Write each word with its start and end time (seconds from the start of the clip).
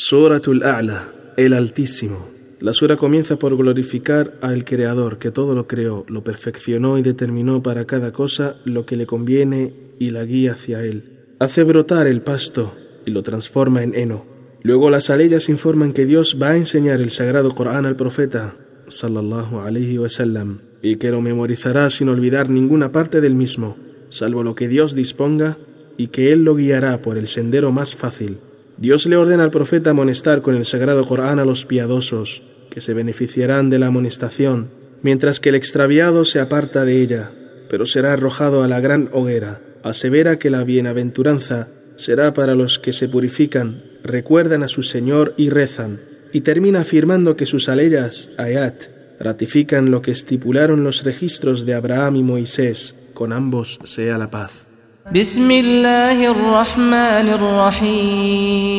Suratul 0.00 0.62
A'la, 0.62 1.12
el 1.36 1.52
Altísimo. 1.52 2.28
La 2.60 2.72
sura 2.72 2.96
comienza 2.96 3.36
por 3.36 3.56
glorificar 3.56 4.38
al 4.42 4.64
Creador 4.64 5.18
que 5.18 5.32
todo 5.32 5.56
lo 5.56 5.66
creó, 5.66 6.06
lo 6.06 6.22
perfeccionó 6.22 6.98
y 6.98 7.02
determinó 7.02 7.64
para 7.64 7.84
cada 7.84 8.12
cosa 8.12 8.54
lo 8.64 8.86
que 8.86 8.96
le 8.96 9.06
conviene 9.06 9.74
y 9.98 10.10
la 10.10 10.24
guía 10.24 10.52
hacia 10.52 10.84
él. 10.84 11.34
Hace 11.40 11.64
brotar 11.64 12.06
el 12.06 12.22
pasto 12.22 12.76
y 13.06 13.10
lo 13.10 13.24
transforma 13.24 13.82
en 13.82 13.92
heno. 13.96 14.24
Luego 14.62 14.88
las 14.88 15.10
aleyas 15.10 15.48
informan 15.48 15.92
que 15.92 16.06
Dios 16.06 16.38
va 16.40 16.50
a 16.50 16.56
enseñar 16.56 17.00
el 17.00 17.10
sagrado 17.10 17.52
Corán 17.52 17.84
al 17.84 17.96
profeta 17.96 18.54
sallallahu 18.86 19.58
alaihi 19.58 19.98
wasallam 19.98 20.60
y 20.80 20.94
que 20.94 21.10
lo 21.10 21.20
memorizará 21.22 21.90
sin 21.90 22.08
olvidar 22.08 22.50
ninguna 22.50 22.92
parte 22.92 23.20
del 23.20 23.34
mismo, 23.34 23.76
salvo 24.10 24.44
lo 24.44 24.54
que 24.54 24.68
Dios 24.68 24.94
disponga 24.94 25.56
y 25.96 26.06
que 26.06 26.32
él 26.32 26.44
lo 26.44 26.54
guiará 26.54 27.02
por 27.02 27.18
el 27.18 27.26
sendero 27.26 27.72
más 27.72 27.96
fácil 27.96 28.38
Dios 28.78 29.06
le 29.06 29.16
ordena 29.16 29.42
al 29.42 29.50
profeta 29.50 29.90
amonestar 29.90 30.40
con 30.40 30.54
el 30.54 30.64
sagrado 30.64 31.04
Corán 31.04 31.40
a 31.40 31.44
los 31.44 31.66
piadosos, 31.66 32.42
que 32.70 32.80
se 32.80 32.94
beneficiarán 32.94 33.70
de 33.70 33.80
la 33.80 33.88
amonestación, 33.88 34.70
mientras 35.02 35.40
que 35.40 35.48
el 35.48 35.56
extraviado 35.56 36.24
se 36.24 36.38
aparta 36.38 36.84
de 36.84 37.02
ella, 37.02 37.30
pero 37.68 37.86
será 37.86 38.12
arrojado 38.12 38.62
a 38.62 38.68
la 38.68 38.80
gran 38.80 39.10
hoguera. 39.12 39.60
Asevera 39.82 40.38
que 40.38 40.50
la 40.50 40.62
bienaventuranza 40.62 41.68
será 41.96 42.34
para 42.34 42.54
los 42.54 42.78
que 42.78 42.92
se 42.92 43.08
purifican, 43.08 43.82
recuerdan 44.04 44.62
a 44.62 44.68
su 44.68 44.84
Señor 44.84 45.34
y 45.36 45.50
rezan, 45.50 46.00
y 46.32 46.42
termina 46.42 46.80
afirmando 46.80 47.36
que 47.36 47.46
sus 47.46 47.68
aleyas, 47.68 48.30
ayat, 48.38 48.84
ratifican 49.18 49.90
lo 49.90 50.02
que 50.02 50.12
estipularon 50.12 50.84
los 50.84 51.02
registros 51.02 51.66
de 51.66 51.74
Abraham 51.74 52.16
y 52.16 52.22
Moisés, 52.22 52.94
con 53.12 53.32
ambos 53.32 53.80
sea 53.82 54.18
la 54.18 54.30
paz. 54.30 54.67
بسم 55.14 55.50
الله 55.50 56.30
الرحمن 56.30 57.28
الرحيم 57.40 58.78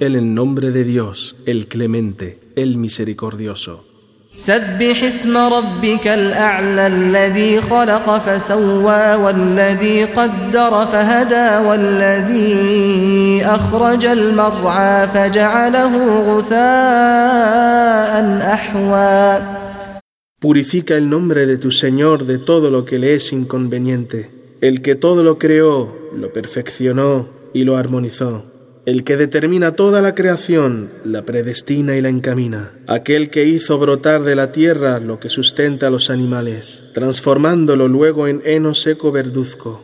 En 0.00 0.16
el 0.16 0.32
nombre 0.34 0.70
de 0.70 0.84
Dios, 0.84 1.36
el 1.44 1.68
clemente, 1.68 2.40
el 2.56 2.78
misericordioso. 2.78 3.84
سبح 4.36 5.04
اسم 5.04 5.36
ربك 5.36 6.06
الأعلى 6.08 6.86
الذي 6.86 7.60
خلق 7.60 8.18
فسوى 8.18 9.14
والذي 9.14 10.04
قدر 10.04 10.86
فهدى 10.86 11.68
والذي 11.68 13.44
أخرج 13.44 14.06
المرعى 14.06 15.08
فجعله 15.08 16.20
غثاء 16.36 18.12
أحوى 18.54 19.40
Purifica 20.40 20.94
el 20.96 21.10
nombre 21.10 21.44
de 21.44 21.58
tu 21.58 21.70
Señor 21.70 22.24
de 22.24 22.38
todo 22.38 22.70
lo 22.70 22.86
que 22.86 22.98
le 22.98 23.12
es 23.12 23.30
inconveniente 23.34 24.39
el 24.60 24.82
que 24.82 24.94
todo 24.94 25.22
lo 25.22 25.38
creó, 25.38 25.96
lo 26.14 26.32
perfeccionó 26.32 27.30
y 27.54 27.64
lo 27.64 27.76
armonizó, 27.76 28.44
el 28.84 29.04
que 29.04 29.16
determina 29.16 29.74
toda 29.74 30.02
la 30.02 30.14
creación, 30.14 30.90
la 31.04 31.24
predestina 31.24 31.96
y 31.96 32.02
la 32.02 32.10
encamina, 32.10 32.72
aquel 32.86 33.30
que 33.30 33.44
hizo 33.44 33.78
brotar 33.78 34.22
de 34.22 34.36
la 34.36 34.52
tierra 34.52 35.00
lo 35.00 35.18
que 35.18 35.30
sustenta 35.30 35.86
a 35.86 35.90
los 35.90 36.10
animales, 36.10 36.84
transformándolo 36.92 37.88
luego 37.88 38.26
en 38.26 38.42
heno 38.44 38.74
seco 38.74 39.12
verduzco. 39.12 39.82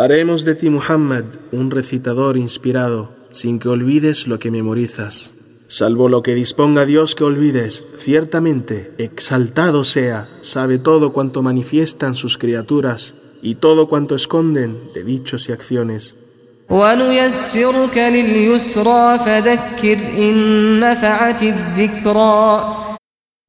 Haremos 0.00 0.44
de 0.44 0.54
ti, 0.54 0.70
Muhammad, 0.70 1.24
un 1.50 1.72
recitador 1.72 2.36
inspirado, 2.36 3.10
sin 3.32 3.58
que 3.58 3.68
olvides 3.68 4.28
lo 4.28 4.38
que 4.38 4.52
memorizas. 4.52 5.32
Salvo 5.66 6.08
lo 6.08 6.22
que 6.22 6.36
disponga 6.36 6.86
Dios 6.86 7.16
que 7.16 7.24
olvides, 7.24 7.82
ciertamente, 7.96 8.92
exaltado 8.98 9.82
sea, 9.82 10.28
sabe 10.40 10.78
todo 10.78 11.12
cuanto 11.12 11.42
manifiestan 11.42 12.14
sus 12.14 12.38
criaturas 12.38 13.16
y 13.42 13.56
todo 13.56 13.88
cuanto 13.88 14.14
esconden 14.14 14.78
de 14.94 15.02
dichos 15.02 15.48
y 15.48 15.52
acciones. 15.52 16.14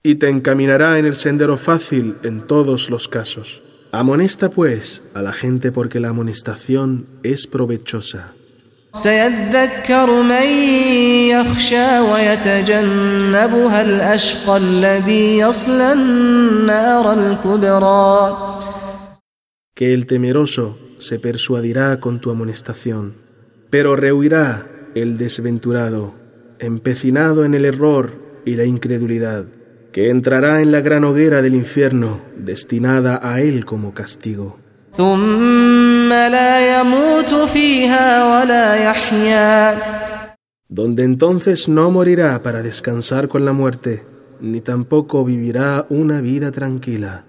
Y 0.02 0.16
te 0.16 0.30
encaminará 0.30 0.98
en 0.98 1.06
el 1.06 1.14
sendero 1.14 1.58
fácil 1.58 2.16
en 2.24 2.48
todos 2.48 2.90
los 2.90 3.08
casos. 3.08 3.62
Amonesta 3.92 4.50
pues 4.50 5.02
a 5.16 5.24
la 5.24 5.34
gente 5.34 5.72
porque 5.72 6.00
la 6.00 6.10
amonestación 6.10 7.08
es 7.24 7.48
provechosa. 7.48 8.34
Que 19.74 19.94
el 19.96 20.06
temeroso 20.06 20.78
se 21.00 21.18
persuadirá 21.18 22.00
con 22.00 22.20
tu 22.20 22.30
amonestación, 22.30 23.16
pero 23.72 23.96
rehuirá 23.96 24.68
el 24.94 25.18
desventurado, 25.18 26.14
empecinado 26.60 27.44
en 27.44 27.56
el 27.56 27.66
error 27.66 28.12
y 28.46 28.56
la 28.56 28.66
incredulidad 28.66 29.46
que 29.92 30.10
entrará 30.10 30.62
en 30.62 30.72
la 30.72 30.82
gran 30.82 31.04
hoguera 31.04 31.42
del 31.42 31.56
infierno, 31.56 32.22
destinada 32.38 33.20
a 33.24 33.42
él 33.42 33.66
como 33.66 33.94
castigo. 33.94 34.60
Donde 40.68 41.04
entonces 41.04 41.70
no 41.70 41.90
morirá 41.90 42.44
para 42.44 42.62
descansar 42.62 43.28
con 43.28 43.46
la 43.46 43.54
muerte, 43.54 44.04
ni 44.40 44.62
tampoco 44.62 45.26
vivirá 45.26 45.86
una 45.90 46.22
vida 46.22 46.52
tranquila. 46.52 47.26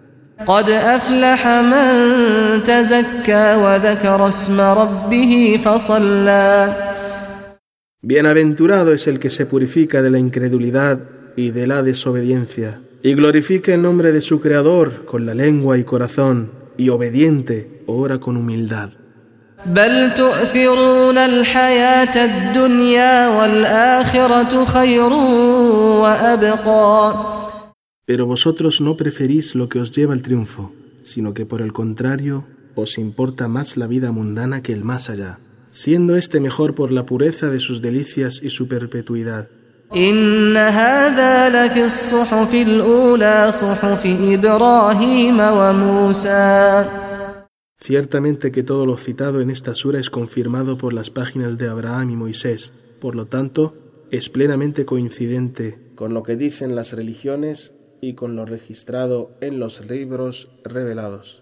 Bienaventurado 8.03 8.93
es 8.95 9.07
el 9.07 9.19
que 9.19 9.29
se 9.29 9.45
purifica 9.45 10.01
de 10.01 10.11
la 10.11 10.19
incredulidad 10.19 11.20
y 11.37 11.51
de 11.51 11.67
la 11.67 11.83
desobediencia, 11.83 12.81
y 13.03 13.15
glorifica 13.15 13.75
el 13.75 13.83
nombre 13.83 14.13
de 14.13 14.21
su 14.21 14.41
Creador 14.41 15.05
con 15.05 15.27
la 15.27 15.35
lengua 15.35 15.79
y 15.79 15.85
corazón, 15.85 16.51
y 16.77 16.89
obediente 16.89 17.83
ora 17.87 18.19
con 18.19 18.37
humildad. 18.37 18.91
Pero 28.07 28.27
vosotros 28.27 28.81
no 28.81 28.97
preferís 28.97 29.55
lo 29.55 29.69
que 29.69 29.79
os 29.79 29.91
lleva 29.93 30.15
al 30.15 30.23
triunfo, 30.23 30.73
sino 31.03 31.35
que 31.35 31.45
por 31.45 31.61
el 31.61 31.73
contrario 31.73 32.47
os 32.75 32.97
importa 32.97 33.49
más 33.49 33.77
la 33.77 33.87
vida 33.87 34.13
mundana 34.13 34.63
que 34.63 34.73
el 34.73 34.85
más 34.85 35.11
allá, 35.11 35.39
siendo 35.71 36.17
este 36.17 36.41
mejor 36.41 36.75
por 36.75 36.91
la 36.91 37.05
pureza 37.05 37.51
de 37.51 37.61
sus 37.61 37.83
delicias 37.83 38.41
y 38.43 38.51
su 38.51 38.67
perpetuidad. 38.67 39.49
Ciertamente 47.77 48.53
que 48.53 48.63
todo 48.63 48.87
lo 48.87 48.97
citado 48.97 49.41
en 49.41 49.51
esta 49.51 49.75
sura 49.75 49.99
es 49.99 50.09
confirmado 50.09 50.79
por 50.79 50.93
las 50.93 51.11
páginas 51.11 51.59
de 51.59 51.69
Abraham 51.69 52.11
y 52.11 52.17
Moisés, 52.17 52.73
por 53.01 53.17
lo 53.17 53.27
tanto, 53.27 53.75
es 54.13 54.29
plenamente 54.29 54.85
coincidente 54.85 55.81
con 55.97 56.15
lo 56.15 56.23
que 56.23 56.37
dicen 56.37 56.77
las 56.77 56.93
religiones 56.93 57.73
y 58.01 58.15
con 58.15 58.37
lo 58.37 58.47
registrado 58.47 59.33
en 59.41 59.59
los 59.59 59.85
libros 59.87 60.51
revelados. 60.63 61.40